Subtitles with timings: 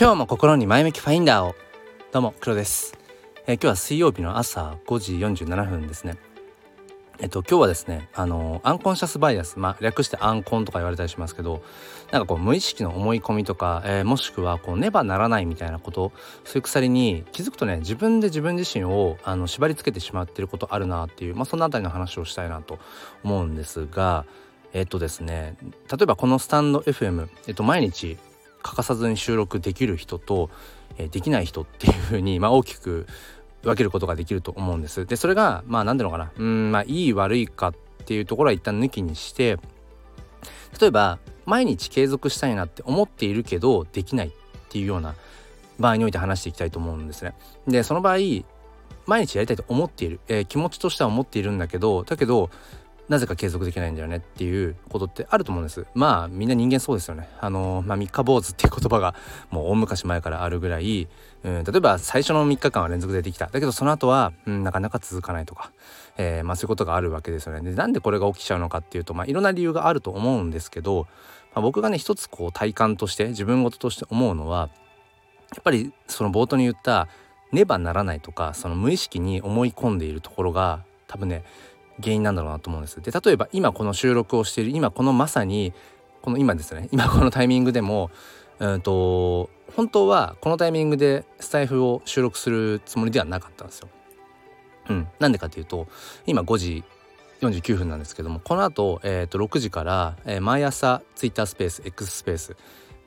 [0.00, 1.54] 今日も心に前向きファインダーを。
[2.10, 2.96] どうも黒です、
[3.46, 6.16] えー、今日は水曜日の朝5時47分ですね。
[7.18, 11.62] えっと今日はですねあのアンコンシャスバイアスまあ略してアンコンとか言われたりしますけど
[12.12, 16.12] なんかこう無意識の思い込みとか、えー、もしくはこうねばならないみたいなこと
[16.44, 22.78] そういう鎖に気づくとね自分で自分自身をあの縛り付けてしまっていることあるなっていうまあそのあたりの話をしたいなと
[23.22, 24.24] 思うんですが
[24.72, 25.58] えっとですね
[25.90, 28.16] 例えばこのスタンド FM、えっと、毎日
[28.62, 30.50] 欠かさずに収録できる人と、
[30.98, 33.06] え、できない人っていうふうに、まあ、大きく
[33.62, 35.06] 分けることができると思うんです。
[35.06, 37.74] でそれがまあ何ていうのかなうんまあいい悪いかっ
[38.06, 39.58] ていうところは一旦抜きにして
[40.80, 44.30] 例えば毎日継続したいなって思っているけどできないっ
[44.70, 45.14] ていうような
[45.78, 47.34] 場合において話していきたいと思うんですね。
[47.66, 48.16] でその場合
[49.06, 52.50] 毎日やりたいと思っている、えー、気持ちとしては思っているんだけどだけど
[53.10, 55.84] なぜか継続できないんだよねっていうことってあると思うんです。
[55.94, 57.28] まあみんな人間そうですよね。
[57.40, 59.16] あのまあ三日坊主っていう言葉が
[59.50, 61.08] もう大昔前からあるぐらい、
[61.42, 63.46] うん、例えば最初の3日間は連続でできた。
[63.46, 65.72] だけどその後は、うん、なかなか続かないとか、
[66.18, 67.68] えー、まあそういうことがあるわけですよね。
[67.68, 71.08] でなんでこれが起きちゃうのかっていうとまあいろんな理由があると思うんですけど、
[71.52, 74.70] まあ、僕がね一つこう体感として自分事として思うのは
[75.52, 77.08] やっぱりその冒頭に言った
[77.50, 81.42] ねばならないとかその無意識に思い込んでいるところが多分ね
[82.00, 83.00] 原因なんだろうなと思うんです。
[83.00, 85.72] で例えば今この収録をしている今このまさに
[86.22, 88.10] この今ですね 今このタイミングでも
[88.58, 93.88] うんと本当はこのタイミングでスタイフを収録するつもりではなかったんですよ。
[94.88, 95.86] うん、なんでかというと
[96.26, 96.84] 今5時
[97.40, 102.56] 49分なんですけどもこの後、えー、と6時から、えー、毎朝 Twitter スペース X スペース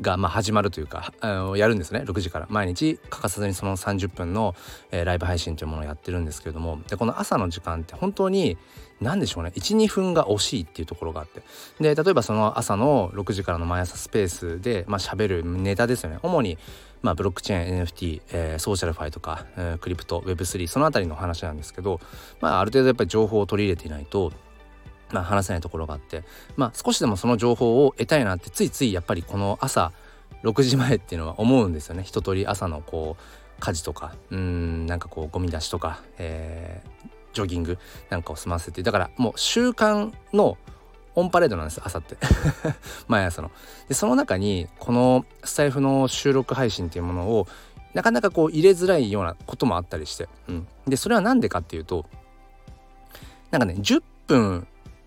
[0.00, 1.12] がま始まるというか
[1.56, 2.02] やるんですね。
[2.06, 2.46] 6時から。
[2.50, 4.54] 毎日欠かさずにその30分の、
[4.90, 6.80] えー、ライブ配信というものをやってるんですけれども。
[6.88, 8.58] でこの朝の時間って本当に
[9.00, 9.52] 何でしょうね。
[9.54, 11.42] 12分が惜しいっていうところがあって。
[11.80, 16.18] で例えばその朝の6時からの毎朝スペースでまあ喋るネタですよね。
[16.22, 16.58] 主に
[17.02, 22.00] まあ、ブロックチェーン NFT、えー、ソーシャルファイとか、えー、クリプト Web3 その辺りの話なんですけど、
[22.40, 24.32] まあ、ある程度やっぱり情報を取り入れていないと
[25.12, 26.24] まあ、話せないところがあって、
[26.56, 29.92] まあ、少しでもその情報を得たいなってついついやっぱりこの朝
[30.42, 32.02] 6時前っていうのは思うんですよね。
[32.02, 37.78] 一通り朝のこう家事とかうんなんかこうゴミ出しとか、えー、ジョギング
[38.10, 40.58] なんかを済ませてだからもう習慣の
[41.14, 42.16] オンパレードなんです朝って。
[43.08, 43.50] 毎朝の。
[43.88, 47.48] でその中にこのスタイフの収録配信っていうものを
[47.94, 52.04] なかなかこう入れづらいようなこともあったりして、うん、でそれは何でかっていうと
[53.50, 54.66] なんかね10分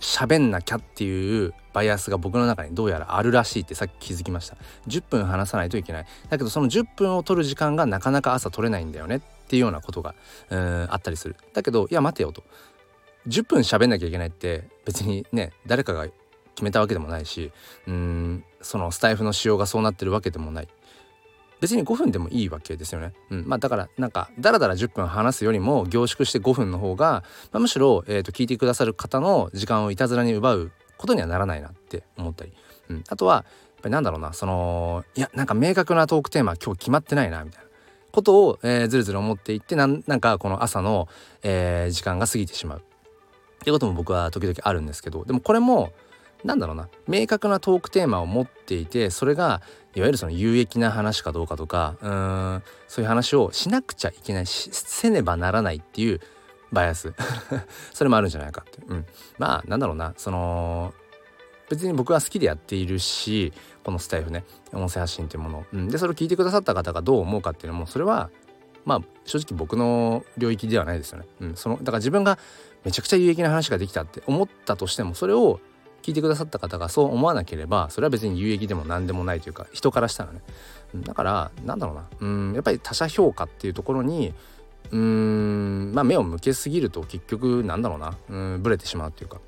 [0.00, 4.56] 喋んなきゃっていうバイアスが僕の中にどうやらあるらしいってさっき気づきました。
[4.88, 6.06] 10分話さないといけない。
[6.28, 10.14] だけどその10分を取る時間がなかなか朝取れないんだよねっていうようなことが
[10.48, 11.36] うんあったりする。
[11.52, 12.42] だけどいや待てよと。
[13.28, 16.06] 10分喋んなきゃいけないって別にね誰かが
[16.54, 17.52] 決めたわけでもないし
[17.86, 20.68] うんそのスタイフの仕様がそうなってるわけでもない。
[21.60, 23.12] 別に5分でもいいわけですよね。
[23.30, 27.22] うん、まあだからなんかだらだら10分話すよりも凝縮して5分の方が、
[27.52, 32.52] まあ、むしろ、えー、と聞いてくださる方の時間をいたずらに奪うことにはならないなって思ったり、
[32.88, 33.44] うん、あとはやっ
[33.82, 37.70] ぱりなんだろうなそのいやなんか明確なトークテーマ今日決まってないなみたいな
[38.10, 41.08] ことを、えー、ずるずる思っていってなんなんかこの朝の、
[41.42, 42.78] えー、時間が過ぎてしまう。
[42.78, 45.24] っていうことも僕は時々あるんですけど。
[45.24, 45.92] でもこれも
[46.44, 46.88] なんだろうな。
[47.06, 49.62] 明確なトークテーマを持っていてそれが
[49.94, 56.20] いわゆるその有益な話かどうかとかうんそういう話をしなくちゃいけないしせねばならないっていう
[56.72, 57.12] バイアス。
[57.92, 59.06] それもあるんじゃないかって、うん、
[59.38, 60.14] まあなんだろうな。
[60.16, 60.94] その
[61.68, 63.52] 別に僕は好きでやっているし
[63.84, 64.44] このスタイフね。
[64.72, 68.30] 音声発信っていうもの、うん、でそれを聞いてくださった方がどう思うかっていうのもそれは
[68.84, 72.38] まあ正直僕の領域ではないですよね、うん、そのだから自分が
[72.84, 75.60] めちゃくちゃ有益な話ができたって思ったとしてもそれを
[76.02, 80.40] 聞いてくださった方がそう思わなければそれは別に有益でも何でもないというか人からしたらね。
[80.94, 82.08] だからなんだろうな。
[82.20, 84.34] うんやっぱり他者評価っていうところに
[84.90, 88.16] うんまあ目を向けすぎると結局なんだろうな。
[88.28, 89.38] うんブレてしまうっていうか。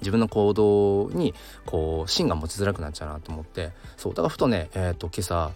[0.00, 1.32] 自分の行動に
[1.64, 3.70] こう芯が持ちづらくなっちゃうなと思って。
[3.96, 5.52] そうだからふとねえっ、ー、と今朝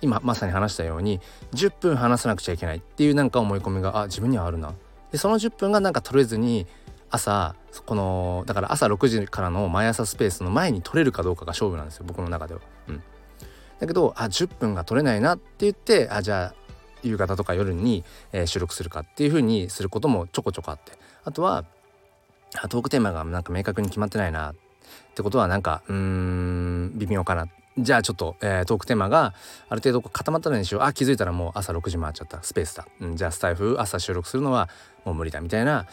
[0.00, 1.20] 今まさに話したように
[1.54, 4.74] 10分話さなくちゃいけないっていうなんか思い込みがあ自分にはあるな。
[5.12, 6.66] でその10分がなんか取れずに
[7.10, 7.54] 朝
[7.86, 12.60] このだから朝6時からの毎朝スペースの前に取れるかどうかが勝負なんですよ僕の中では。
[12.88, 13.02] うん、
[13.78, 16.54] だけどあ10分が取れないなって言ってあじゃあ
[17.02, 20.92] 夕方とか夜に、えー、収録するかっていう風にすることもちょこちょこあって。
[21.24, 21.64] あとは
[22.68, 24.54] トークテーマがなんか明確に決まってないなっ
[25.14, 27.46] てことはなんかうーん微妙かな。
[27.78, 29.34] じゃあちょっと、えー、トークテーマが
[29.68, 30.82] ある程度固まったのにしよう。
[30.82, 32.42] あ気づいたらもう朝6時回っちゃった。
[32.42, 34.68] スペースだ、うん、じゃあスタイフ朝収録するのは
[35.04, 35.86] もう無理だみたいな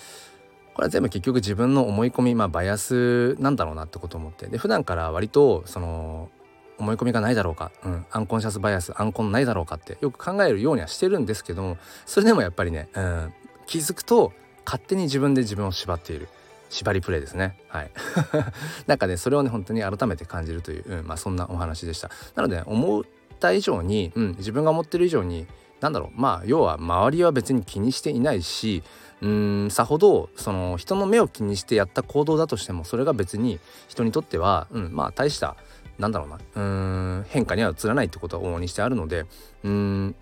[0.76, 4.48] これは全部結局自分の思い込みまあバイアスなんだろうなってことを思って。
[4.48, 6.30] で普段から割とその
[6.78, 13.34] 思い込みがないだろうか、うん、アンコンシャスバイアスアンコンないだろうかってよく考えるようにはしてるんですけどもそれでもやっぱりね、うん、
[13.66, 14.34] 気づくと
[14.66, 16.28] 勝手に自分で自分を縛っている。
[16.70, 17.58] 縛りプレイですね。
[17.70, 17.92] はい。
[18.88, 22.10] なんかねそれをね本当に改めて感じるという、うん、まあそんなお話でした。
[22.36, 23.04] なので、ね、思っ
[23.40, 25.48] た以上に、うん、自分が思ってる以上に
[25.86, 28.82] なんだろうまあ要は周りは別に気にしていないし
[29.22, 35.56] うーんさほどその人の目を気にしてやった行動だとしてもそれが別に人にとっては、うん、まあ大した
[36.00, 40.16] なんだろうなうーん変化には移らないってことは往々にしてあるのでうーん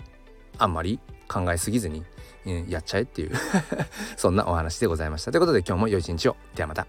[0.58, 1.00] あんまり
[1.30, 2.04] 考えすぎずに、
[2.46, 3.32] うん、やっちゃえっていう
[4.18, 5.32] そんなお話でございました。
[5.32, 6.36] ということで今日も良い一日を。
[6.56, 6.86] ではまた。